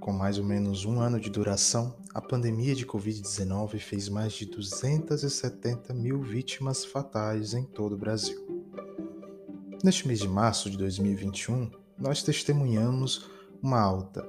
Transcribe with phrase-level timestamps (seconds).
[0.00, 4.46] Com mais ou menos um ano de duração, a pandemia de Covid-19 fez mais de
[4.46, 8.64] 270 mil vítimas fatais em todo o Brasil.
[9.84, 13.30] Neste mês de março de 2021, nós testemunhamos
[13.62, 14.26] uma alta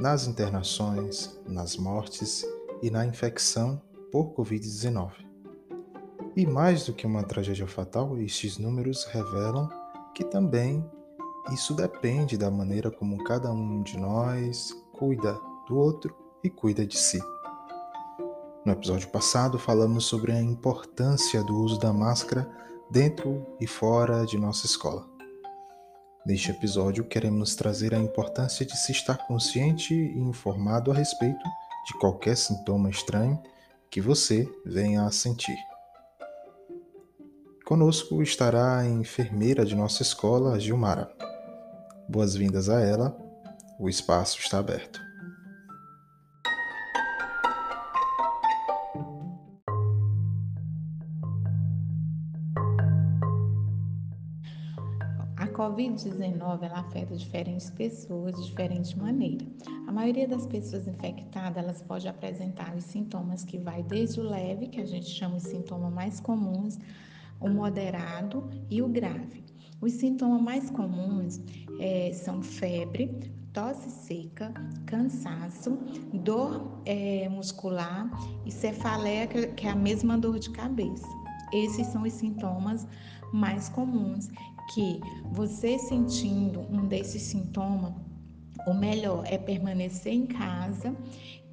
[0.00, 2.44] nas internações, nas mortes
[2.82, 3.80] e na infecção
[4.10, 5.12] por Covid-19.
[6.34, 9.68] E mais do que uma tragédia fatal, estes números revelam
[10.16, 10.84] que também
[11.52, 16.96] isso depende da maneira como cada um de nós cuida do outro e cuida de
[16.96, 17.20] si.
[18.64, 22.48] No episódio passado, falamos sobre a importância do uso da máscara
[22.88, 25.04] dentro e fora de nossa escola.
[26.24, 31.42] Neste episódio, queremos trazer a importância de se estar consciente e informado a respeito
[31.84, 33.42] de qualquer sintoma estranho
[33.90, 35.58] que você venha a sentir.
[37.64, 41.12] Conosco estará a enfermeira de nossa escola, Gilmara.
[42.08, 43.31] Boas-vindas a ela
[43.82, 45.00] o espaço está aberto.
[55.36, 59.44] A Covid-19 ela afeta diferentes pessoas de diferente maneira.
[59.88, 64.68] A maioria das pessoas infectadas elas pode apresentar os sintomas que vai desde o leve,
[64.68, 66.78] que a gente chama de sintoma mais comuns,
[67.40, 69.51] o moderado e o grave.
[69.82, 71.40] Os sintomas mais comuns
[71.80, 73.10] é, são febre,
[73.52, 74.54] tosse seca,
[74.86, 75.76] cansaço,
[76.14, 78.08] dor é, muscular
[78.46, 81.08] e cefaleia, que é a mesma dor de cabeça.
[81.52, 82.86] Esses são os sintomas
[83.32, 84.28] mais comuns
[84.72, 85.00] que
[85.32, 87.92] você sentindo um desses sintomas,
[88.68, 90.94] o melhor é permanecer em casa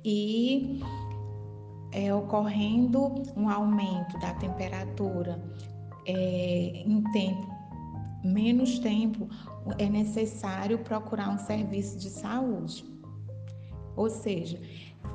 [0.06, 0.84] e
[1.92, 5.42] é, ocorrendo um aumento da temperatura
[6.06, 7.59] é, em tempo
[8.24, 9.28] menos tempo,
[9.78, 12.86] é necessário procurar um serviço de saúde.
[13.96, 14.60] Ou seja,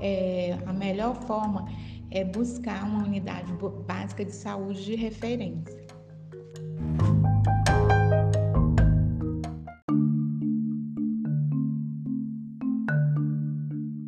[0.01, 1.67] é, a melhor forma
[2.11, 3.53] é buscar uma unidade
[3.87, 5.85] básica de saúde de referência.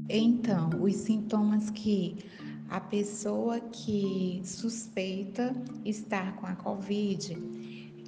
[0.09, 2.17] Então, os sintomas que
[2.69, 5.55] a pessoa que suspeita
[5.85, 7.56] estar com a Covid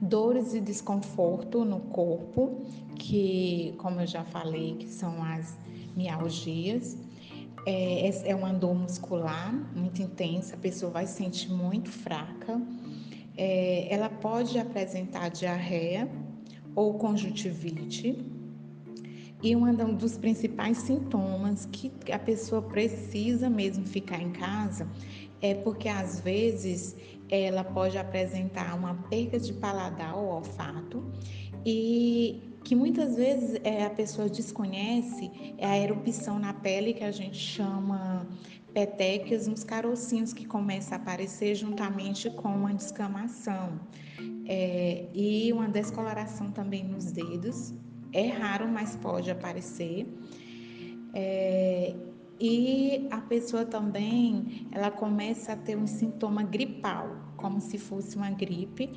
[0.00, 2.62] Dores e desconforto no corpo,
[2.96, 5.58] que, como eu já falei, que são as
[5.96, 6.96] mialgias
[7.66, 12.60] é, é uma dor muscular muito intensa, a pessoa vai se sentir muito fraca.
[13.36, 16.08] É, ela pode apresentar diarreia
[16.74, 18.16] ou conjuntivite.
[19.42, 24.88] E um dos principais sintomas que a pessoa precisa mesmo ficar em casa
[25.42, 26.96] é porque às vezes
[27.28, 31.04] ela pode apresentar uma perda de paladar ou olfato
[31.64, 37.12] e que muitas vezes é, a pessoa desconhece é a erupção na pele que a
[37.12, 38.26] gente chama
[38.72, 43.78] petequias nos carocinhos que começa a aparecer juntamente com uma descamação
[44.46, 47.74] é, e uma descoloração também nos dedos.
[48.12, 50.06] É raro, mas pode aparecer.
[51.12, 51.94] É,
[52.40, 58.30] e a pessoa também ela começa a ter um sintoma gripal, como se fosse uma
[58.30, 58.90] gripe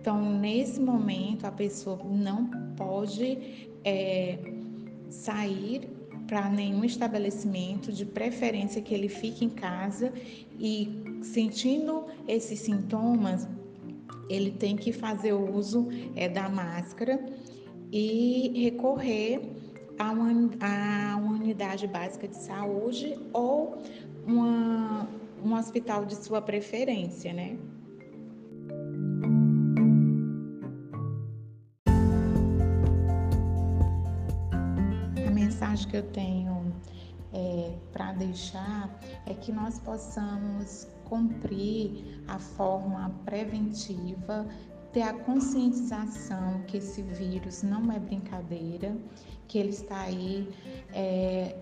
[0.00, 4.38] então, nesse momento, a pessoa não pode é,
[5.10, 5.90] sair
[6.26, 10.10] para nenhum estabelecimento, de preferência que ele fique em casa
[10.58, 13.46] e sentindo esses sintomas,
[14.30, 17.22] ele tem que fazer uso é, da máscara
[17.92, 19.42] e recorrer
[19.98, 23.82] a uma, a uma unidade básica de saúde ou
[24.26, 25.06] uma,
[25.44, 27.58] um hospital de sua preferência, né?
[35.80, 36.72] Mensagem que eu tenho
[37.32, 38.90] é, para deixar
[39.26, 44.46] é que nós possamos cumprir a forma preventiva,
[44.92, 48.96] ter a conscientização que esse vírus não é brincadeira,
[49.48, 50.48] que ele está aí
[50.92, 51.56] é,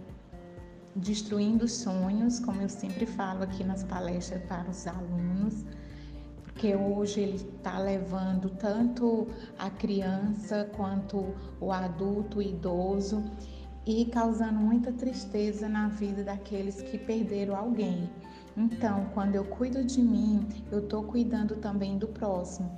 [0.96, 5.64] destruindo sonhos, como eu sempre falo aqui nas palestras para os alunos,
[6.44, 9.28] porque hoje ele está levando tanto
[9.58, 13.22] a criança quanto o adulto, o idoso
[13.88, 18.10] e causando muita tristeza na vida daqueles que perderam alguém.
[18.54, 22.70] Então, quando eu cuido de mim, eu estou cuidando também do próximo.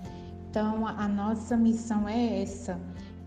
[0.48, 2.80] Então, a nossa missão é essa: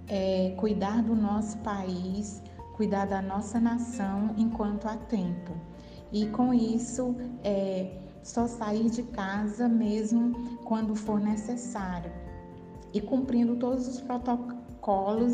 [0.08, 2.42] é cuidar do nosso país,
[2.78, 5.52] cuidar da nossa nação enquanto há tempo.
[6.10, 7.14] E com isso,
[7.44, 12.14] é só sair de casa mesmo quando for necessário
[12.94, 15.34] e cumprindo todos os protocolos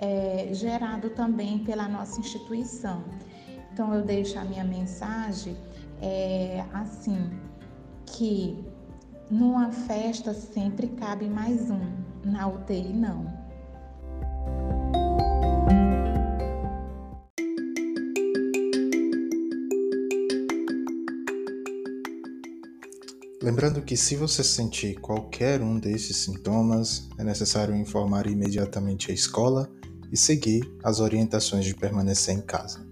[0.00, 3.04] é, gerados também pela nossa instituição.
[3.72, 5.56] Então, eu deixo a minha mensagem
[6.00, 7.30] é, assim:
[8.06, 8.64] que
[9.30, 11.92] numa festa sempre cabe mais um,
[12.24, 13.38] na UTI não.
[23.40, 29.70] Lembrando que se você sentir qualquer um desses sintomas, é necessário informar imediatamente a escola
[30.10, 32.84] e seguir as orientações de permanecer em casa.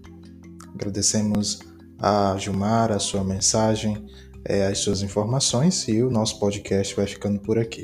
[0.73, 1.59] Agradecemos
[1.99, 4.05] a Gilmar a sua mensagem,
[4.45, 7.83] é, as suas informações e o nosso podcast vai ficando por aqui.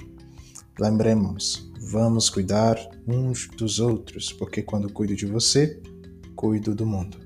[0.79, 2.77] Lembremos, vamos cuidar
[3.07, 5.81] uns dos outros, porque quando cuido de você,
[6.35, 7.22] cuido do mundo.